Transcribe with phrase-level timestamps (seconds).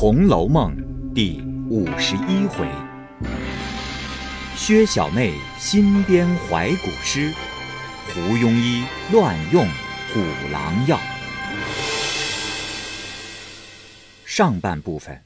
[0.00, 0.74] 红楼梦》
[1.12, 2.66] 第五十一回，
[4.56, 7.30] 薛小妹新编怀古诗，
[8.06, 8.82] 胡庸医
[9.12, 9.62] 乱用
[10.08, 10.98] 虎狼药。
[14.24, 15.22] 上半部分，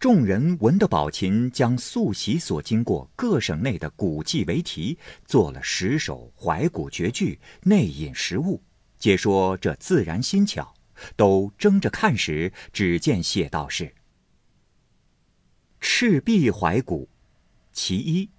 [0.00, 8.60] 众人闻得宝琴将素习所经过各省内的古迹为题，做了十首怀古绝句，内引实物，
[8.98, 10.74] 皆说这自然新巧。
[11.16, 13.94] 都争着看时，只见写道是
[15.80, 17.08] ：“赤壁怀古，
[17.72, 18.30] 其一。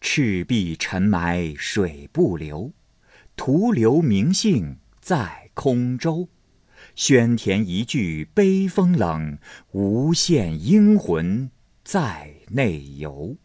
[0.00, 2.72] 赤壁沉埋水不流，
[3.36, 6.28] 徒留名姓在空舟。
[6.94, 9.38] 宣田一句悲风冷，
[9.72, 11.50] 无限英魂
[11.82, 13.36] 在内游。”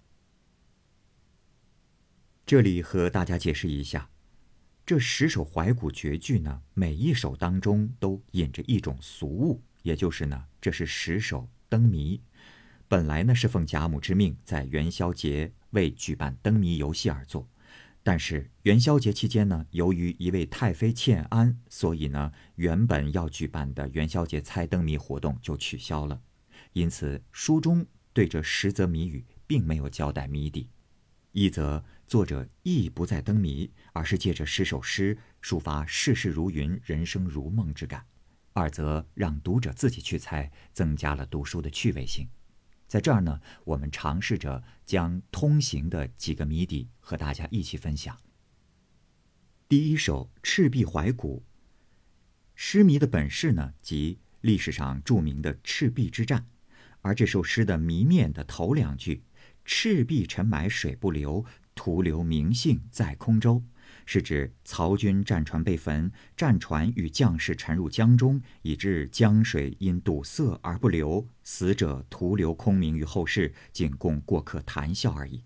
[2.45, 4.09] 这里和大家解释一下。
[4.85, 12.19] 这十首怀古绝句呢，每一首当中都引着一种俗物，也就是呢，这是十首灯谜。
[12.89, 17.47] 本来呢是奉贾母之命，在元宵节为举办灯谜游戏而作，
[18.03, 26.21] 但是元宵节期间呢，由于一位太妃欠安，所以呢，原本要举办的元宵节猜灯谜活动就取消了。
[26.73, 30.67] 因此，书中对这十则谜语并没有交代谜底。
[31.31, 38.01] 一则作者意不在灯谜，而是借着十首诗抒发世事如云、人生如梦之感；
[38.53, 42.27] 二则让读者自己去猜，增加了读书的趣味性。
[42.87, 48.15] 在这儿呢，我们尝试着将通行的几个谜底和大家一起分享。
[49.67, 51.39] 第一首《赤壁怀古》，
[52.53, 56.45] 诗谜的本事呢，即历史上著名的赤壁之战，
[57.01, 59.23] 而这首诗的谜面的头两句。
[59.65, 61.45] 赤壁沉埋水不流，
[61.75, 63.63] 徒留名姓在空舟，
[64.05, 75.43] 是指曹军战船被焚，战船与将士沉入江中，以致江水因堵塞而不流，死者徒留空名于后世，仅供过客谈笑而已。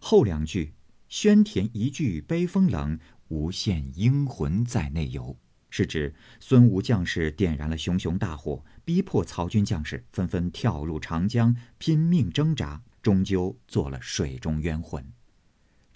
[0.00, 0.74] 后两句
[1.08, 2.98] “宣田一句悲风冷，
[3.28, 5.38] 无限英魂在内游”，
[5.70, 12.82] 是指孙吴将士点燃了熊熊大火，逼迫曹军将士纷纷跳入长江，拼命挣扎。
[13.02, 15.15] 终究做了水中冤魂。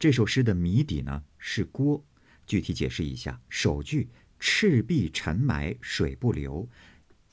[0.00, 2.03] 这首诗的谜底呢是锅。
[2.47, 4.09] 具体解释一下：首句
[4.41, 6.66] “赤壁沉埋水不流”，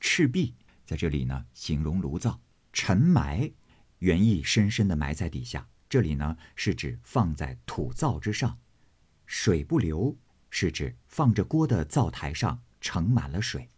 [0.01, 0.53] 赤壁
[0.85, 2.41] 在这里呢形容炉灶，
[2.73, 3.49] 沉埋
[3.99, 8.57] 原意深深的埋在底下，这里呢是指放在土灶之上；
[9.25, 10.17] 水不流
[10.49, 13.69] 是指放着锅的灶台上盛满了水。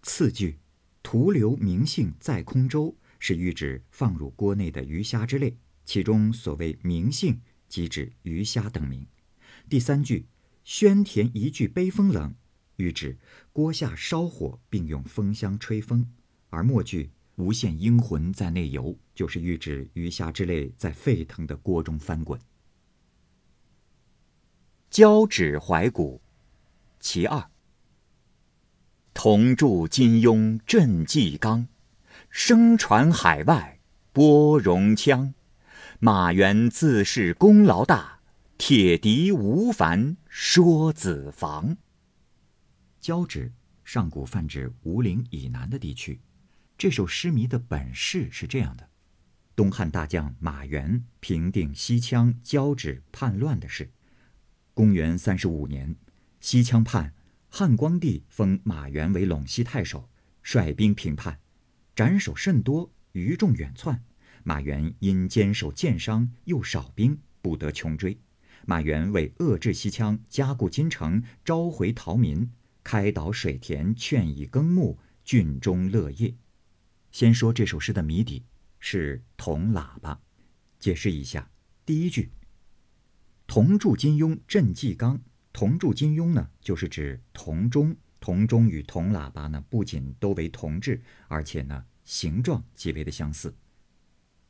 [0.00, 0.58] 次句
[1.04, 2.96] “徒留名姓在空舟”。
[3.24, 7.40] 是喻指放入锅内的鱼虾之类，其中所谓名姓，
[7.72, 9.06] 即指鱼虾等名。
[9.66, 10.26] 第三句
[10.62, 12.34] “宣田一句悲风冷”，
[12.76, 13.16] 喻指
[13.50, 16.04] 锅下烧火，并用风箱吹风；
[16.50, 22.38] 而末句“无限英魂在内游”，就是喻指鱼虾之类在沸腾的锅中翻滚。
[24.90, 26.20] 交趾怀古，
[27.00, 27.50] 其二。
[29.14, 31.66] 铜铸金庸镇纪纲。
[32.28, 33.80] 声传海外，
[34.12, 35.32] 拨戎腔。
[36.04, 38.18] 马援自恃功劳大，
[38.58, 41.76] 铁笛无烦说子房。
[43.00, 43.52] 交趾，
[43.84, 46.20] 上古泛指吴陵以南的地区。
[46.76, 48.90] 这首诗谜的本事是这样的：
[49.54, 53.88] 东汉大将马援平定西羌交趾叛乱的事。
[54.74, 55.94] 公元三十五年，
[56.40, 57.14] 西羌叛，
[57.48, 60.08] 汉光帝封马援为陇西太守，
[60.42, 61.38] 率兵平叛。
[61.94, 64.02] 斩首甚多，余众远窜。
[64.44, 68.18] 马援因坚守箭伤，又少兵，不得穷追。
[68.66, 72.50] 马援为遏制西羌，加固金城，召回逃民，
[72.84, 76.34] 开导水田，劝以耕牧，郡中乐业。
[77.10, 78.44] 先说这首诗的谜底
[78.78, 80.20] 是铜喇叭。
[80.78, 81.50] 解释一下，
[81.84, 82.30] 第一句
[83.46, 85.20] “铜铸金庸镇纪纲”，
[85.52, 87.96] 铜铸金庸呢，就是指铜钟。
[88.18, 93.52] 铜钟与铜喇叭呢，不仅都为铜制，而且呢，形状极为的相似。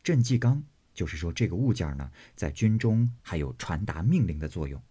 [0.03, 0.63] 镇纪纲
[0.93, 4.83] 就是说这个物件呢，在军中还有传达命令的作用。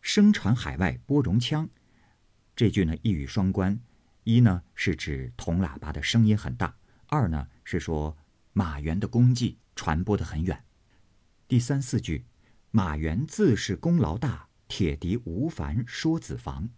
[0.00, 1.68] 声传海外拨戎枪，
[2.56, 3.78] 这句呢一语双关：
[4.24, 6.74] 一呢是指铜喇叭的声音很大；
[7.06, 8.16] 二呢是说
[8.52, 10.64] 马援的功绩传播的很远。
[11.46, 12.24] 第三四句，
[12.70, 16.70] 马援自是功劳大，铁笛无烦说子房。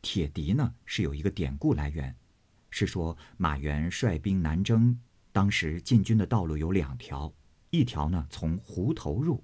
[0.00, 2.16] 铁笛呢是有一个典故来源，
[2.70, 4.98] 是说马援率兵南征，
[5.34, 7.34] 当时进军的道路有两条，
[7.70, 9.42] 一条呢从湖头入，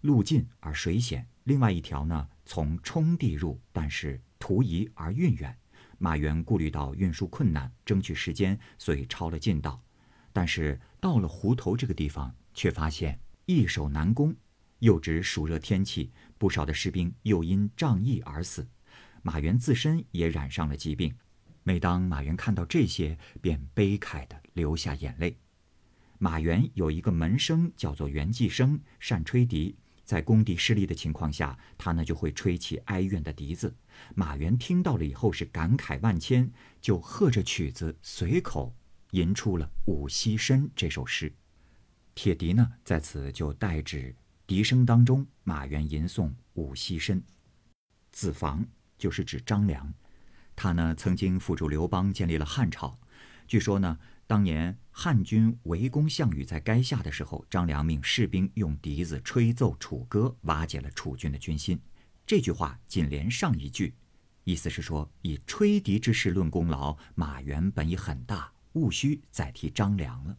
[0.00, 5.56] 路近而水险；另外一条呢从冲地入，但是途夷而运远。
[5.98, 9.80] 马援顾虑到运输困难，争取时间，所以抄了近道。
[10.32, 14.34] 但是到了湖头这个地方，却发现易守难攻，
[14.80, 18.66] 又值暑热天气，不少的士兵又因仗义而死，
[19.22, 21.14] 马援自身也染上了疾病。
[21.62, 25.38] 每当马援看到这些，便悲慨的流下眼泪。
[26.18, 29.76] 马援有一个门生叫做袁继生，善吹笛。
[30.04, 33.72] 在工地失利的情况下，他呢就会吹起哀怨的笛子。
[34.16, 36.50] 马援听到了以后是感慨万千，
[36.80, 38.74] 就和着曲子随口
[39.12, 41.32] 吟出了《五溪深》这首诗。
[42.16, 47.20] 铁笛呢在此就代指笛声当中，马援吟诵《五溪深》。
[48.10, 48.66] 子房
[48.96, 49.94] 就是指张良，
[50.56, 52.98] 他呢曾经辅助刘邦建立了汉朝。
[53.46, 53.96] 据说呢。
[54.28, 61.80] 当年汉军围攻项羽在垓下的时候，张良命士兵用笛子吹奏楚歌，瓦解了楚军的军心。
[62.26, 63.94] 这句话紧连上一句，
[64.44, 70.36] 意思是说以吹笛之事论功劳，马援本已很大，务须再提张良了。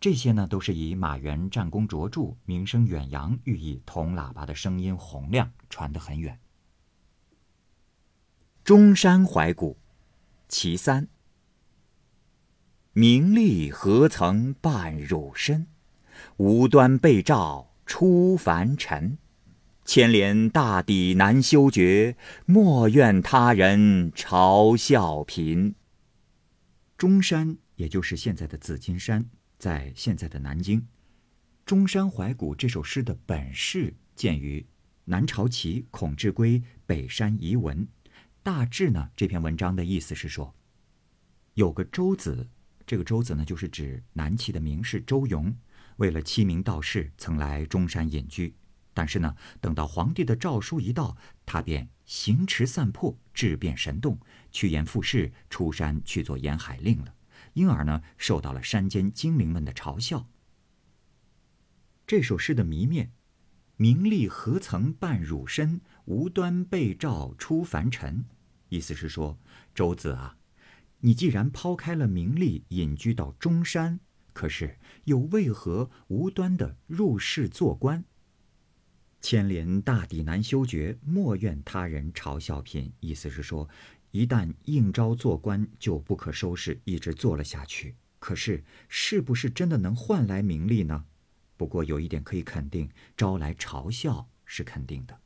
[0.00, 6.36] 这些呢，都是以马援战功卓著、名声远扬寓意，铜喇叭的声音洪亮，传得很远。
[8.64, 9.78] 中山怀古，
[10.48, 11.06] 其三。
[12.92, 15.68] 名利何曾伴汝身？
[16.38, 19.16] 无端被召出凡尘。
[19.84, 22.16] 牵连大抵难修绝，
[22.46, 25.76] 莫怨他人嘲笑贫。
[26.98, 30.88] 中山，也就是现在的紫金山，在现在的南京。
[31.64, 34.66] 中山怀古这首诗的本事见于
[35.04, 37.78] 南朝齐孔志圭《北山遗文》。
[38.42, 40.52] 大致呢，这篇文章的意思是说，
[41.54, 42.48] 有个周子。
[42.90, 45.56] 这个周子呢，就是指南齐的名士周永，
[45.98, 48.52] 为了欺名道士，曾来中山隐居。
[48.92, 51.16] 但是呢，等到皇帝的诏书一到，
[51.46, 54.18] 他便行驰散魄，质变神动，
[54.50, 57.14] 趋炎附势，出山去做沿海令了。
[57.52, 60.28] 因而呢，受到了山间精灵们的嘲笑。
[62.08, 63.12] 这首诗的谜面
[63.78, 65.80] ：“名利何曾伴汝身？
[66.06, 68.24] 无端被召出凡尘。”
[68.68, 69.38] 意思是说，
[69.72, 70.38] 周子啊。
[71.00, 74.00] 你既然抛开了名利，隐居到中山，
[74.32, 78.04] 可是又为何无端的入仕做官？
[79.22, 82.92] 牵连大抵难修绝，莫怨他人嘲笑贫。
[83.00, 83.68] 意思是说，
[84.10, 87.96] 一旦应招做官，就不可收拾，一直做了下去。
[88.18, 91.04] 可是，是不是真的能换来名利呢？
[91.56, 95.18] 不过有一点可以肯定，招来嘲笑是肯定的。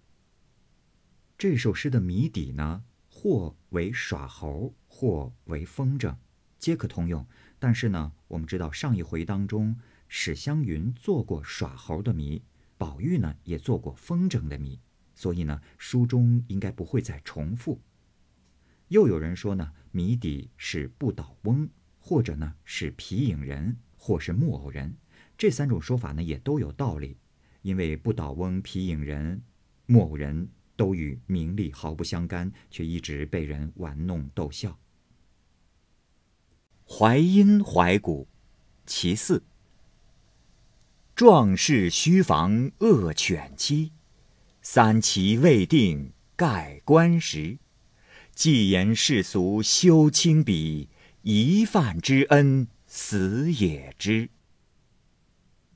[1.36, 4.72] 这首诗的谜底呢，或为耍猴。
[4.96, 6.14] 或为风筝，
[6.56, 7.26] 皆可通用。
[7.58, 9.76] 但是呢，我们知道上一回当中，
[10.06, 12.40] 史湘云做过耍猴的谜，
[12.78, 14.78] 宝玉呢也做过风筝的谜，
[15.12, 17.80] 所以呢，书中应该不会再重复。
[18.86, 21.68] 又有人说呢，谜底是不倒翁，
[21.98, 24.96] 或者呢是皮影人，或是木偶人。
[25.36, 27.16] 这三种说法呢也都有道理，
[27.62, 29.42] 因为不倒翁、皮影人、
[29.86, 34.78] 木偶人都与名利毫不相干，却一直被人玩弄逗笑。
[36.86, 38.28] 淮阴怀古，
[38.86, 39.42] 其四。
[41.14, 43.92] 壮士须防恶犬欺，
[44.60, 47.58] 三齐未定盖棺时。
[48.32, 50.88] 既言世俗休轻比，
[51.22, 54.28] 一饭之恩死也知。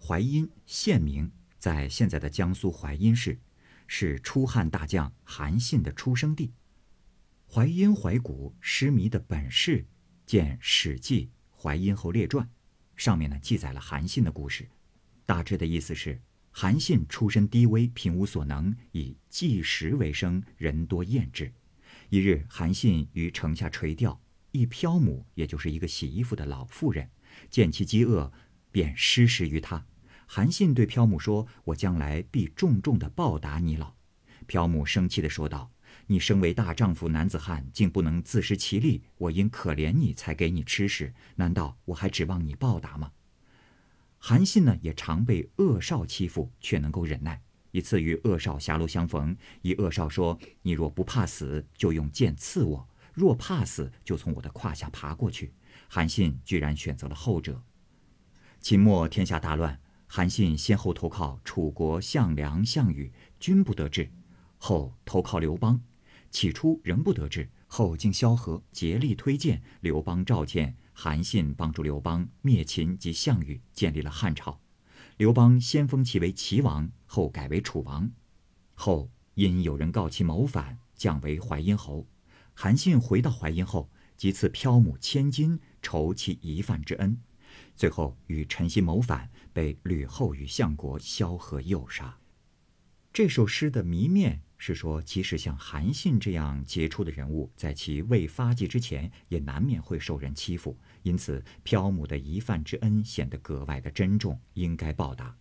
[0.00, 3.38] 淮阴县名在现在的江苏淮阴市，
[3.86, 6.52] 是出汉大将韩信的出生地。
[7.50, 9.86] 淮阴怀古诗迷的本事。
[10.28, 11.24] 见《史记·
[11.58, 12.44] 淮阴侯列传》，
[12.96, 14.68] 上面呢记载了韩信的故事。
[15.24, 16.20] 大致的意思是，
[16.50, 21.50] 韩信出身低微，贫无所能，以计食为生，人多厌之。
[22.10, 24.20] 一日，韩信于城下垂钓，
[24.52, 27.08] 一漂母，也就是一个洗衣服的老妇人，
[27.48, 28.30] 见其饥饿，
[28.70, 29.86] 便施食于他。
[30.26, 33.94] 韩信对漂母说：“我将来必重重的报答你老。”
[34.46, 35.72] 漂母生气的说道。
[36.10, 39.02] 你身为大丈夫男子汉，竟不能自食其力。
[39.18, 43.12] 我因可怜你才给你吃食，难道我还指望你报答吗？
[44.16, 47.42] 韩信呢，也常被恶少欺负，却能够忍耐。
[47.72, 55.52] 一次与恶少狭路相逢，一恶少说：“你若不怕死，就用剑刺我；若怕死，就从我的胯下爬过去。”
[55.88, 57.62] 韩信居然选择了后者。
[58.60, 64.10] 秦末天下大乱，韩信先后投靠楚国项梁、项羽，均不得志，
[64.56, 65.78] 后投靠刘邦。
[66.30, 74.60] 起初仍不得志，后经萧何竭力推荐，刘邦召见韩信，帮助刘邦灭秦及项羽，建立了汉朝。
[75.16, 78.10] 刘邦先封其为齐王，后改为楚王。
[78.74, 82.06] 后因有人告其谋反，降为淮阴侯。
[82.54, 87.18] 韩信回到淮阴后，即赐漂母千金，酬其一饭之恩。
[87.74, 92.18] 最后与陈豨谋反，被吕后与相国萧何诱杀。
[93.12, 100.76] 这首诗的谜面是说，即使像韩信这样杰出的人物，在其未发迹之前，也难免会受人欺负。
[101.02, 105.34] 因此，漂母的一饭之恩显得格外的珍重，应该报答。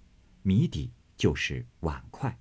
[0.43, 2.37] 谜底就是碗筷，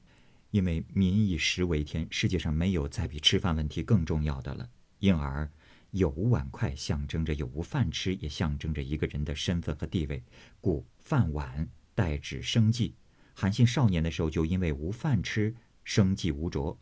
[0.51, 4.69] 因为民以食为天，世界上没有再比吃饭问题更重要的了，
[4.99, 5.51] 因而。
[5.93, 10.23] 有无碗筷象征着有无饭吃，也象征着一个人的身份和地位，
[10.61, 12.95] 故饭碗代指生计。
[13.33, 15.55] 韩信少年的时候就因为无饭吃，
[15.87, 16.77] 生计无着，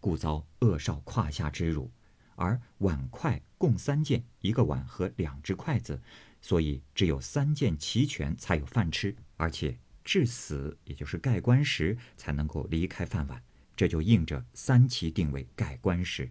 [0.00, 1.88] 故遭恶少胯下之辱。
[2.34, 6.02] 而碗筷共三件，一个碗和两只筷子，
[6.42, 13.40] 所以只有三件齐全才有饭吃，而且至死也就是盖棺时才能够离开饭碗，
[13.76, 16.28] 这就应着三齐定为盖棺时。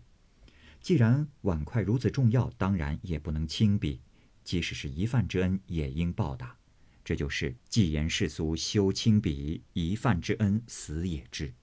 [0.82, 4.00] 既然碗筷如此重要，当然也不能轻鄙，
[4.44, 6.58] 即使是一饭之恩，也应报答。
[7.06, 11.54] 这就是既言世俗修轻鄙，一饭之恩死也知。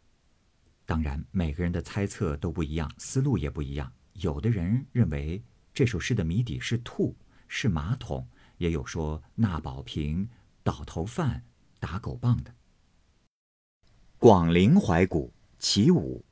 [0.86, 3.92] 当然，每个人的猜测都不一样，思路也不一样。
[4.12, 5.42] 有的人认为
[5.74, 7.16] 这首诗的谜底是兔，
[7.48, 8.24] 是马桶；
[8.58, 10.28] 也有说纳宝瓶、
[10.62, 11.44] 倒头饭、
[11.80, 12.54] 打狗棒的。
[14.16, 16.24] 广陵怀古其五。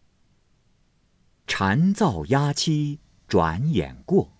[1.47, 4.39] 蝉噪鸦栖转眼过，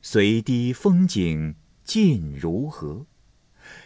[0.00, 3.06] 随堤风景尽如何？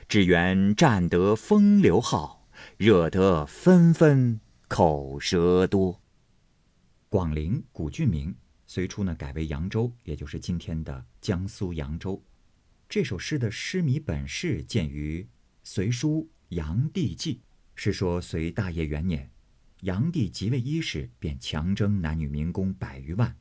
[0.08, 5.98] 只缘占得风流号，惹得纷纷口舌多。
[7.08, 12.22] 广陵古郡名，隋初呢改为扬州，也就是今天的江苏扬州。
[12.87, 15.22] 这首诗的诗谜本事见于
[15.64, 17.37] 《隋书杨帝纪》，
[17.75, 19.30] 是说隋大业元年。
[19.80, 23.34] 炀帝即位伊始，便强征男女民工百余万，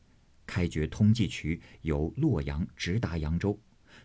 [0.46, 3.60] 开掘通济渠，由洛阳直达扬州。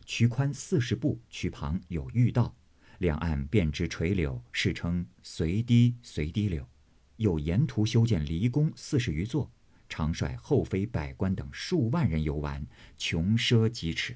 [0.05, 2.53] 渠宽四十步，渠旁有御道，
[2.99, 6.67] 两岸遍植垂柳，世称隋堤隋堤柳。
[7.17, 9.51] 又沿途修建离宫四十余座，
[9.89, 12.67] 常率后妃百官等数万人游玩，
[12.97, 14.15] 穷奢极侈。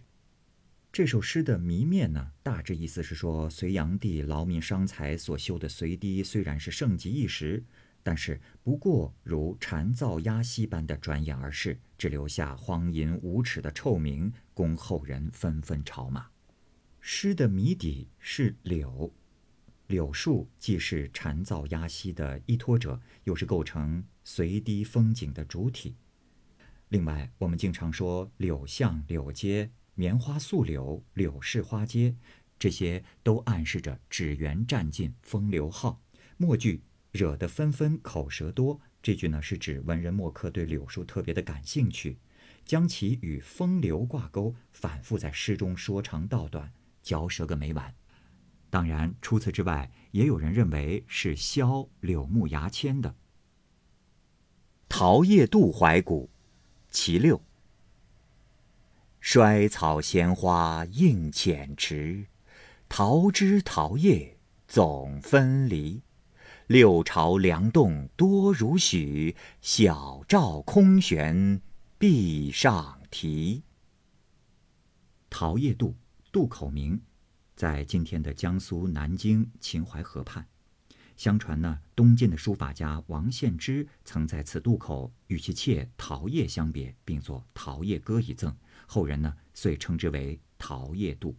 [0.92, 7.62] 这首诗的谜面呢，大致意思是说，隋炀帝劳民伤财所修的隋堤，虽然是盛极一时。
[8.02, 16.24] 但是不过如蝉噪鸦息般的转眼而逝，只留下荒淫无耻的臭名，供后人纷纷嘲骂。
[17.00, 19.12] 诗的谜底是柳，
[19.86, 25.96] 柳树既是蝉噪鸦息的依托者，又是构成随堤风景的主体。
[26.88, 32.14] 另外，我们经常说柳巷、柳街、棉花素柳、柳市花街，
[32.58, 36.02] 这些都暗示着纸园占尽，风流好。
[36.36, 36.82] 末句。
[37.12, 42.18] 惹得纷纷口舌多，这句呢是指文人墨客对柳树特别的感兴趣，
[42.66, 46.70] 将其与风流挂钩，反复在诗中说长道短，
[47.02, 47.94] 嚼舌个没完。
[48.76, 53.14] 当然，除此之外，也有人认为是削柳木牙签的。
[54.86, 56.28] 桃叶渡怀古，
[56.90, 57.40] 其六。
[59.18, 62.26] 衰草闲花映浅池，
[62.86, 64.36] 桃枝桃叶
[64.68, 66.02] 总分离。
[66.66, 71.62] 六朝梁栋多如许，小照空悬
[71.96, 73.62] 壁上题。
[75.30, 75.94] 桃叶渡，
[76.30, 77.00] 渡口名，
[77.56, 80.46] 在今天的江苏南京秦淮河畔。
[81.16, 88.54] 相传呢，东晋的书法家王献之曾在此渡口与其妾桃叶相别，并作《桃叶歌》一赠，
[88.86, 91.34] 后人呢遂称之为桃叶渡。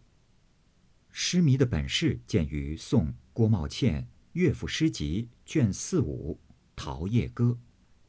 [1.10, 4.08] 诗谜的本事见于宋郭茂倩。
[4.32, 6.38] 乐府诗集卷四五
[6.76, 7.44] 《桃叶歌》：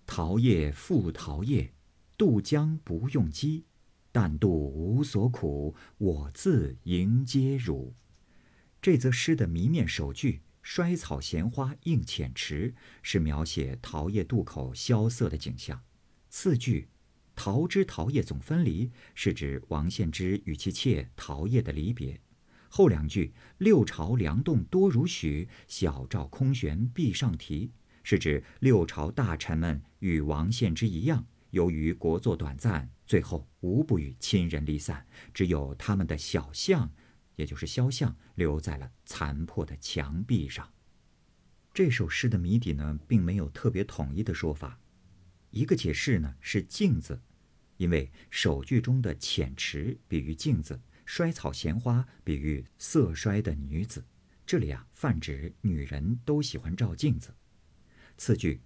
[0.06, 1.74] 桃叶复桃叶，
[2.18, 3.66] 渡江不用机。
[4.12, 7.94] 但渡无所苦，我自迎接汝。
[8.82, 12.74] 这则诗的谜面首句“衰草闲花映浅池”
[13.04, 15.82] 是描写桃叶渡口萧瑟的景象。
[16.30, 16.88] 次句
[17.36, 22.20] “桃枝桃叶总分离”是指王献之与其妾桃叶的离别。
[22.70, 27.72] 后两句“六朝梁栋多如许，小照空悬壁上题”，
[28.04, 36.94] 是指六朝大臣们与王献之一样，由于国祚短暂，最后无不与亲人离散，只有他们的小像，
[37.38, 40.72] 也就是肖像，留在了残破的墙壁上。
[41.74, 44.80] 这首诗的谜底呢，并没有特别统一的说法。
[45.50, 47.20] 一个解释呢是镜子，
[47.78, 50.80] 因为首句中的浅池比喻镜子。
[51.04, 54.06] 衰草闲花比喻色衰的女子，
[54.46, 57.34] 这里啊泛指女人都喜欢照镜子。
[58.18, 58.62] 次句，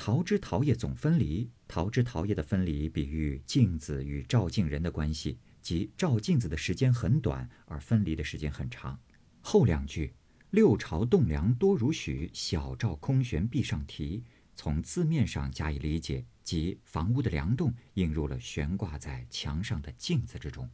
[0.00, 8.98] 桃枝桃叶总分离，桃枝桃叶的分离比喻镜子与照镜人的关系，即照镜子的时间很短，而分离的时间很长。
[9.42, 10.14] 后两句
[10.52, 14.24] “六朝栋梁多如许，小照空悬壁上题”，
[14.56, 20.66] 从字面上加以理解，即房屋的梁栋映入了悬挂在墙上的镜子之中。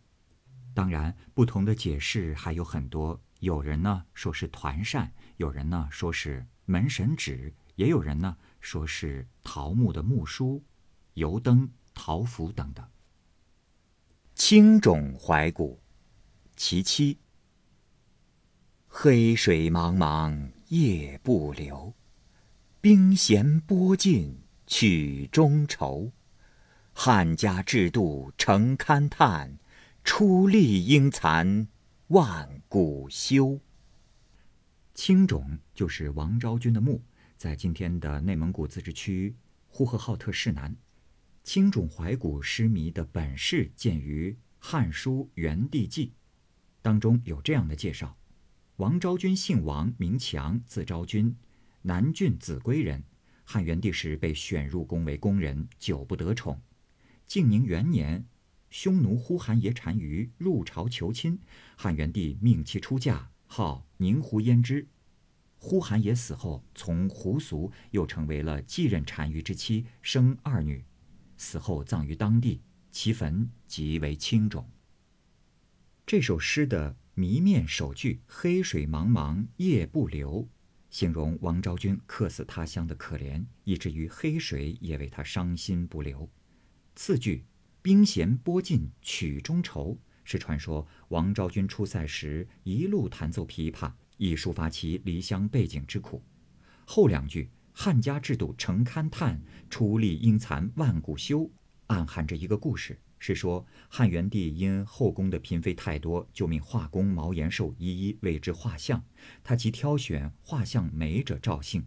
[0.72, 3.20] 当然，不同的解释还有很多。
[3.40, 10.60] 有人呢说是团扇，有人呢说是门神纸，也有人呢说是桃木的木梳、
[11.14, 12.84] 油灯、桃符等等。
[14.34, 15.80] 青冢怀古，
[16.56, 17.20] 其七。
[18.88, 21.94] 黑水茫茫夜不流，
[22.80, 26.10] 冰弦波尽曲中愁。
[26.92, 29.60] 汉家制度成勘探。
[30.02, 31.68] 出力应残，
[32.08, 33.60] 万古休。
[34.92, 37.02] 青冢就是王昭君的墓，
[37.36, 40.74] 在今天的内蒙古自治区呼和浩特市南。
[41.42, 46.06] 青冢怀古诗谜的本事见于《汉书·元帝纪》，
[46.82, 48.16] 当中有这样的介绍：
[48.76, 51.36] 王昭君姓王，名强，字昭君，
[51.82, 53.04] 南郡秭归人。
[53.44, 56.60] 汉元帝时被选入宫为宫人，久不得宠。
[57.26, 58.26] 靖宁元年。
[58.68, 61.38] 匈奴呼韩邪单于入朝求亲，
[61.76, 64.88] 汉元帝命其出嫁，号宁胡胭脂。
[65.58, 70.84] 呼韩邪死后，从胡俗，又成为了继任单于之妻，生二女，
[71.36, 74.68] 死后葬于当地，其坟即为青冢。
[76.06, 80.48] 这首诗的谜面首句“黑水茫茫夜不流”，
[80.90, 86.30] 形容王昭君客死他乡的可怜，以至于黑水也为他伤心不流。
[86.94, 87.44] 次句。
[87.82, 96.22] 冰弦拨尽曲中愁，是传说王昭君出塞时一路弹奏琵琶，以抒发其离乡背井之苦。
[96.84, 101.50] 后两句“汉家制度成勘探，出力应残万古休”，
[101.88, 109.04] 暗含着一个故事，是说汉元帝因后宫的嫔妃太多，就命画工毛延寿一一为之画像，
[109.42, 111.84] 他即挑选画像美者赵姓，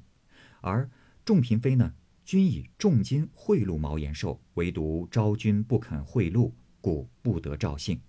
[0.62, 0.89] 而
[1.24, 1.94] 众嫔妃呢？
[2.26, 8.00] 均以重金贿赂毛延寿，唯独昭君不肯贿赂，故不得赵姓。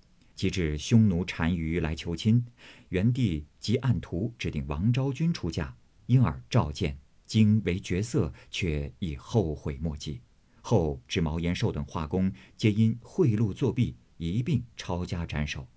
[0.41, 2.43] 及至匈奴单于来求亲，
[2.89, 5.77] 元帝即按图指定王昭君出嫁，
[6.07, 10.23] 因而召见，今为绝色，却已后悔莫及。
[10.63, 15.69] 后至毛延寿等画工，皆因贿赂作弊，一并抄家斩首。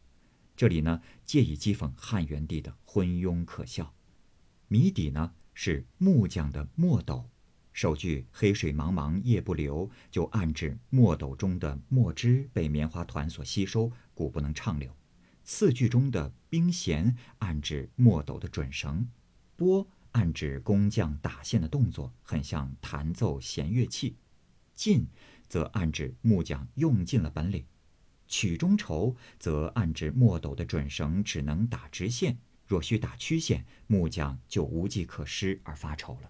[0.56, 3.94] 这里呢，借以讥讽汉元帝的昏庸可笑。
[4.70, 7.30] 谜底呢是木匠的墨斗。
[7.74, 14.96] 首句“黑水茫茫夜不流”就暗指墨斗中的墨汁被棉花团所吸收，故不能畅流。
[15.44, 19.10] 次句中的“冰弦”暗指墨斗的准绳
[19.58, 24.16] ，“拨”暗指工匠打线的动作，很像弹奏弦乐器。
[24.76, 25.08] “尽”
[25.50, 27.66] 则暗指木匠用尽了本领。
[28.28, 36.30] “曲中愁”则暗指墨斗的准绳只能打直线，若需打曲线，木匠就无计可施而发愁了。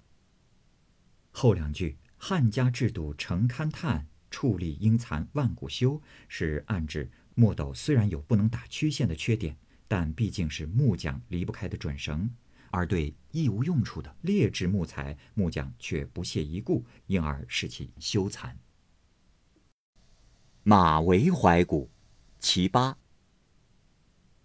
[1.36, 12.30] 后两句“汉家制度成勘探，处理应残万古休”是暗指墨斗虽然有不能打曲线的缺点，但毕竟是木匠离不开的准绳，
[12.70, 18.58] 而对亦无用处的劣质木材，木匠却不屑一顾，因而使其修残。
[20.62, 21.90] 马嵬怀古，
[22.40, 22.98] 其八。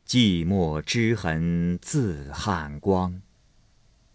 [0.06, 3.20] 寂寞之痕自汉光，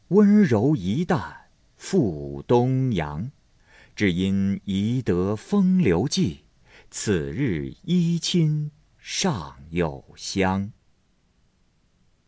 [0.08, 1.43] 温柔一淡。
[1.86, 3.30] 赴东阳，
[3.94, 6.46] 只因宜得风流迹。
[6.90, 10.72] 此日依亲尚有香。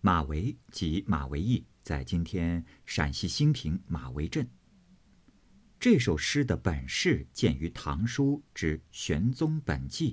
[0.01, 4.45] 马嵬即马嵬驿，在今天陕西兴平马嵬镇。
[5.79, 10.11] 这首诗的本事见于《唐书》之《玄宗本纪》，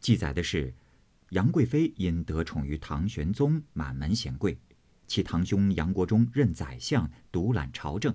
[0.00, 0.74] 记载的是
[1.30, 4.58] 杨贵妃因得宠于唐玄宗，满门显贵。
[5.08, 8.14] 其堂兄杨国忠任宰相，独揽朝政。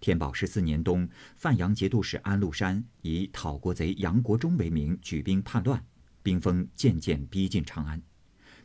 [0.00, 5.84] 天宝十四年冬，范阳节度使安禄山以讨国贼杨国忠为名，举兵叛乱，
[6.22, 8.02] 兵锋渐渐逼近长安。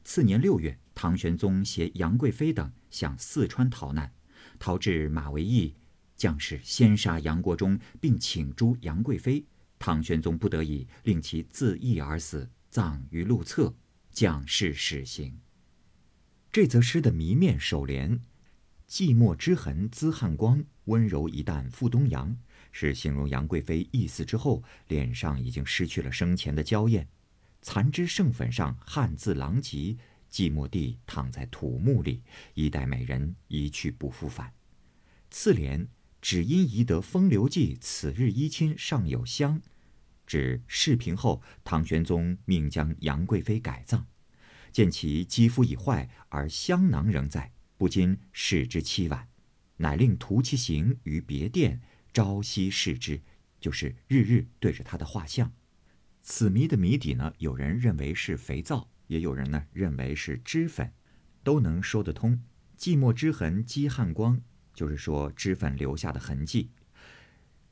[0.06, 4.10] 次年六月，唐玄宗携杨贵妃等向四川逃难，
[4.58, 5.76] 逃至马嵬驿，
[6.16, 9.46] 将士先杀杨国忠，并请诛杨贵妃。
[9.78, 13.76] 唐玄宗不得已，令其自缢而死，葬于路侧，
[14.12, 15.38] 将士始行。
[16.56, 18.22] 这则诗的谜面首联
[18.90, 22.38] “寂寞之痕滋汉光，温柔一旦赴东阳”，
[22.72, 27.10] 是形容杨贵妃一死之后，脸上已经失去了生前的娇艳，
[27.62, 29.98] 残肢剩粉上汉字狼藉，
[30.32, 34.54] 寂寞地躺在土墓里，一代美人一去不复返。
[35.30, 35.86] 次联
[36.22, 39.62] 只因宜得风流计，此日依亲尚有香。
[40.26, 44.08] 指事平后，唐玄宗命将杨贵妃改葬，
[44.76, 49.30] 见其肌肤已坏，而香囊仍在，不禁视之凄婉，
[49.78, 51.80] 乃令图其形于别殿，
[52.12, 53.22] 朝夕视之，
[53.58, 55.54] 就是日日对着他的画像。
[56.22, 60.92] 此谜的谜底呢，有人认为是肥皂，也有人呢认为是脂粉，
[61.42, 62.44] 都能说得通。
[62.78, 64.42] 寂寞之痕积汗光，
[64.74, 66.72] 就是说脂粉留下的痕迹。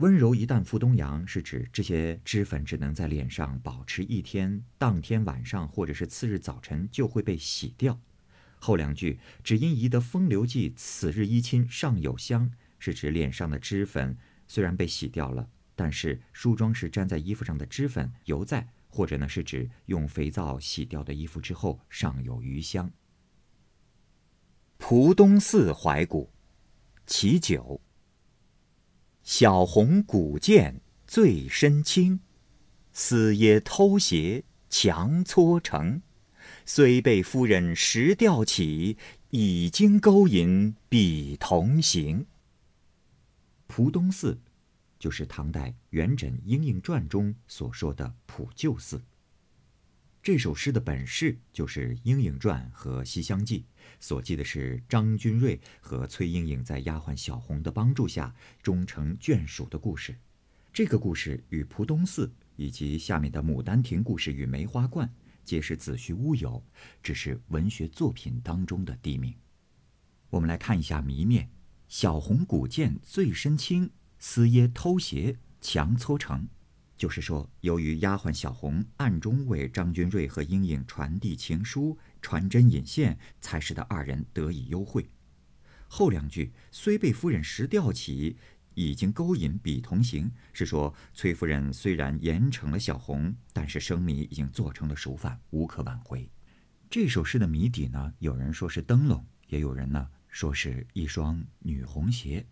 [0.03, 7.97] 温柔一旦赴东阳，是指这些脂粉只能在脸上保持一天，当天晚上或者是次日早晨就会被洗掉。
[8.59, 15.47] 后两句只因宜得风流计，此日衣亲尚有香，是指脸上的脂粉虽然被洗掉了。
[15.73, 22.91] 但是梳妆时粘在衣服上的脂粉犹在，或者呢是指用肥皂洗掉的衣服之后尚有余香。
[24.77, 26.29] 蒲东寺怀古，
[27.05, 27.79] 其九。
[29.23, 32.19] 小红古剑最身轻，
[32.91, 36.01] 思耶偷鞋强搓成。
[36.65, 38.97] 虽被夫人拾吊起，
[39.29, 42.25] 已经勾引彼同行。
[43.67, 44.39] 蒲东寺。
[44.99, 49.03] 就是唐代元稹《莺莺传》中所说的普救寺。
[50.21, 53.59] 这首诗的本事就是《莺莺传》和《西厢记》，
[53.99, 60.15] 所记的是张君瑞和崔莺莺在丫鬟小红的帮助下终成眷属的故事。
[60.71, 65.11] 这个故事与蒲东寺以及下面的《牡丹亭》故事与梅花观
[65.45, 66.63] 皆是子虚乌有，
[67.01, 69.33] 只是文学作品当中的地名。
[70.29, 71.49] 我们来看一下谜面：
[71.87, 73.89] 小红古剑醉身轻。
[74.25, 76.47] 丝耶偷鞋强搓成，
[76.95, 85.07] 就是说，由于丫鬟小红暗中为张君瑞和莺莺传递情书、传真引线，才使得二人得以幽会。
[85.87, 88.37] 后两句虽被夫人时吊起，
[88.73, 96.27] 已经勾引彼同行，是说崔夫人虽然严惩了小红，但是生米已经做成了熟饭，无可挽回。
[96.89, 102.45] 这首诗的谜底呢，有人说是灯笼，也有人呢说是一双女红鞋。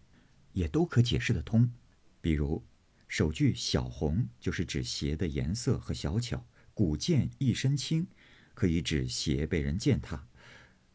[0.54, 1.72] 也都可解释得通，
[2.20, 2.62] 比如
[3.08, 8.06] 首句“小红”就是指鞋的颜色和小巧，“古剑一身轻”
[8.62, 10.28] 可以指鞋被人践踏，“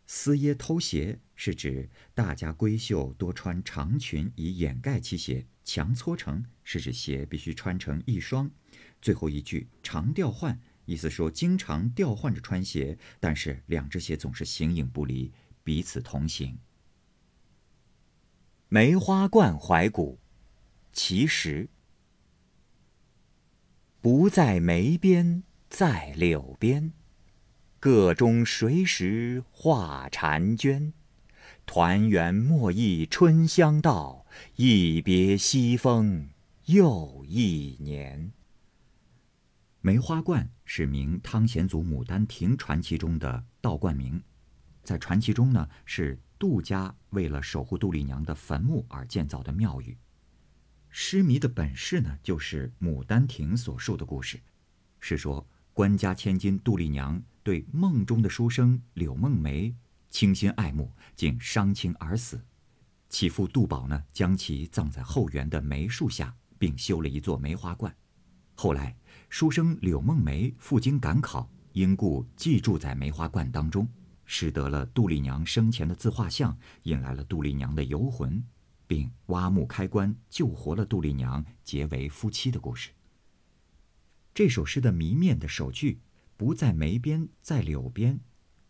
[0.07, 8.48] 私掖偷鞋”是指大家闺秀多穿长裙以掩盖其鞋，“强搓成”是指鞋必须穿成一双。
[9.02, 15.33] 最后一句“常调换”意思说经常调换着穿鞋，但是两只鞋总是形影不离，
[15.64, 16.57] 彼此同行。
[18.68, 20.20] 梅花观怀古，
[20.92, 21.68] 其实
[24.00, 26.92] 不在梅边，在柳边。
[27.87, 30.92] 个中谁识画婵娟？
[31.66, 36.31] 团圆莫忆春香到，一别西风
[36.64, 38.33] 又一年。
[39.81, 44.20] 梅花观是明汤显祖《牡丹亭》传奇中的道观名，
[44.83, 46.18] 在传奇中呢是。
[46.38, 49.96] 杜家为了守护杜丽娘的坟墓而建造的庙宇。
[50.90, 54.38] 诗谜的本事呢，就是《牡丹亭》所述的故事，
[55.01, 59.77] 是说官家千金杜丽娘对梦中的书生柳梦梅
[60.09, 62.43] 倾心爱慕，竟伤情而死。
[63.11, 67.95] 其父杜宝呢，将其葬在后园的梅树下，并修了一座梅花观。
[68.55, 68.97] 后来，
[69.29, 73.87] 书生柳梦梅赴京赶考，因故寄住在梅花观当中。
[74.25, 78.43] 使得了杜丽娘生前的自画像，引来了杜丽娘的游魂，
[78.87, 82.89] 并挖墓开棺救活了杜丽娘，结为夫妻的故事。
[84.37, 86.03] 这首诗的谜面的首句
[86.37, 88.20] “不在梅边，在柳边”，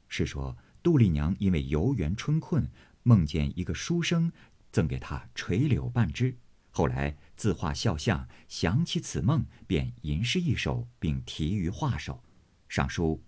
[0.06, 2.70] 是说杜丽娘因为游园春困，
[3.02, 4.30] 梦见一个书生
[4.70, 6.36] 赠给她垂柳半枝，
[6.70, 12.22] 后来自画肖像，想起此梦，便吟诗一首，并题于画首，
[12.68, 13.24] 上书。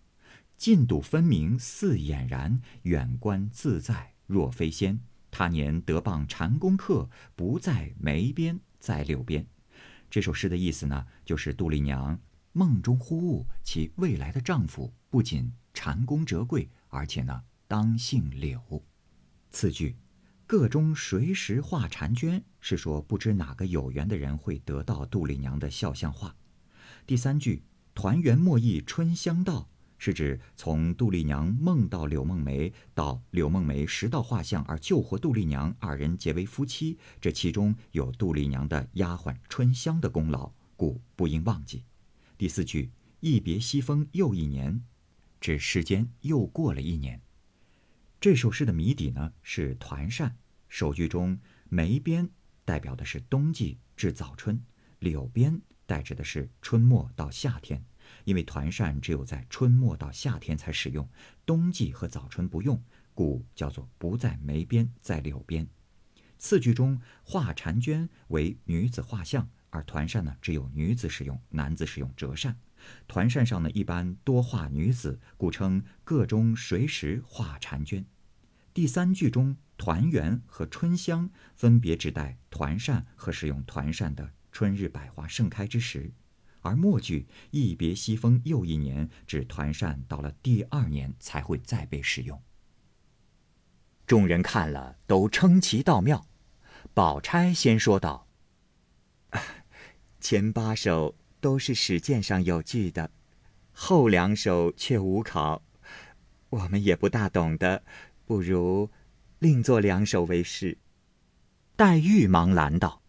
[0.56, 5.00] 近睹分明似俨然，远观自在若飞仙。
[5.32, 9.44] 他年得傍蟾宫客，不在梅边，在柳边。
[10.10, 12.18] 这首诗的意思呢，就是杜丽娘
[12.58, 18.82] 梦中忽悟，其未来的丈夫不仅蟾宫折桂，而且呢，当姓柳。
[19.52, 19.94] 次句
[20.44, 26.34] “个中谁识画婵娟”，是说不知哪个有缘的人会得到杜丽娘的肖像画。
[27.06, 27.62] 第三句
[27.94, 29.68] “团圆莫忆春香到”。
[30.00, 36.98] 是指从杜丽娘梦到柳梦梅，到柳梦梅拾到画像而救活杜丽娘，二人结为夫妻。
[37.20, 41.84] 这其中有杜丽娘的丫鬟春香的功劳，故不应忘记。
[42.38, 44.84] 第四句“一别西风又一年”，
[45.40, 47.20] 指时间又过了一年。
[48.20, 50.36] 这首诗的谜底呢是团扇。
[50.68, 52.30] 首句中梅边
[52.64, 54.62] 代表的是冬季至早春，
[55.00, 57.84] 柳边代指的是春末到夏天。
[58.22, 61.10] 因为团扇只有在春末到夏天才使用，
[61.44, 62.80] 冬季和早春不用，
[63.14, 65.68] 故叫做不在梅边，在柳边。
[66.38, 72.56] 次句中画婵娟为女子画像，而团扇呢只有女子使用，男子使用折扇。
[73.06, 78.04] 团扇上呢一般多画女子，故称个中谁时画婵娟。
[78.72, 86.12] 第三句中团圆和春香分别指代团扇和使用团扇的春日百花盛开之时。
[86.60, 92.42] 而末句“一别西风又一年”指团扇到了第二年才会再被使用。
[94.06, 96.26] 众人看了都称奇道妙。
[96.94, 98.26] 宝钗先说道
[100.20, 103.10] ：“前八首都是史鉴上有据的，
[103.72, 105.62] 后两首却无考，
[106.50, 107.82] 我们也不大懂得，
[108.24, 108.90] 不如
[109.38, 110.78] 另作两首为是。”
[111.76, 113.02] 黛玉忙拦道：“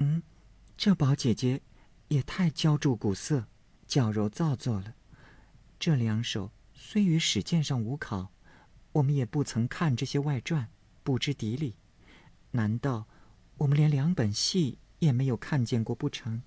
[0.00, 0.22] 嗯，
[0.76, 1.62] 这宝姐姐。”
[2.08, 3.48] 也太娇筑古色，
[3.86, 4.94] 矫揉造作了。
[5.78, 8.32] 这两首虽与史鉴上无考，
[8.92, 10.70] 我们也不曾看这些外传，
[11.02, 11.76] 不知底里。
[12.52, 13.06] 难道
[13.58, 16.42] 我们连两本戏也没有看见过不成？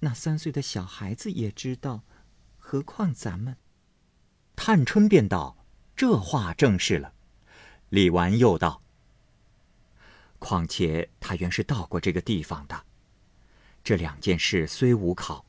[0.00, 2.02] 那三岁的小孩子也知道，
[2.58, 3.56] 何况咱们？
[4.56, 7.14] 探春便道：“这话正是了。”
[7.90, 8.82] 李纨又道
[10.38, 12.84] ：“况且他原是到过这个地方的。”
[13.82, 15.46] 这两件事虽无考，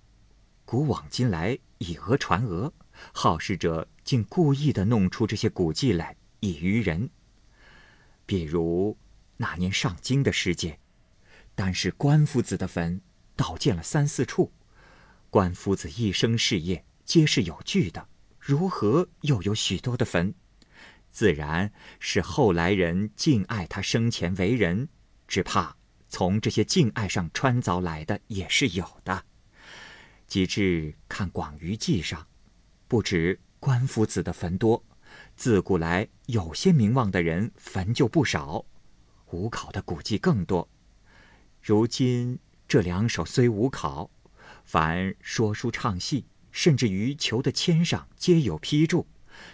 [0.66, 2.72] 古往今来以讹传讹，
[3.14, 7.10] 好事者竟故意的弄出这些古迹来以愚人。
[8.26, 8.98] 比如
[9.38, 10.80] 那年上京的事件，
[11.56, 13.02] 但是关夫子的坟，
[13.36, 14.52] 倒建了三四处。
[15.30, 18.08] 关夫子一生事业皆是有据的，
[18.40, 20.34] 如何又有许多的坟？
[21.10, 24.90] 自然是后来人敬爱他生前为人，
[25.28, 25.76] 只怕。
[26.08, 29.26] 从这些敬爱上穿凿来的也是有的。
[30.28, 32.28] 及至看《广舆记》上，
[32.88, 34.84] 不止关夫子的坟多，
[35.36, 38.66] 自古来有些名望的人坟就不少，
[39.32, 40.70] 无考的古迹更多。
[41.66, 44.12] 如今这两首虽无考，
[44.66, 49.08] 凡说书唱戏，甚至于求的签上皆有批注，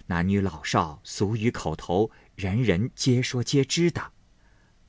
[0.08, 4.12] 男女老少俗语口头，人人皆说皆知的。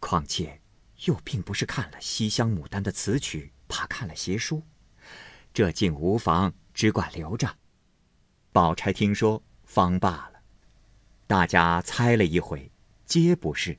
[0.01, 0.61] 况且。
[1.05, 4.63] 又并不是看了《西厢牡丹》的词曲，怕看了邪书，
[5.53, 7.57] 这竟无妨，只管留着。
[8.53, 10.41] 宝钗听说，方罢了。
[11.27, 12.71] 大家猜了一回，
[13.05, 13.79] 皆不是。